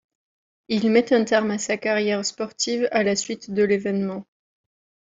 [0.67, 4.25] Il met un terme à sa carrière sportive à la suite de l'événement.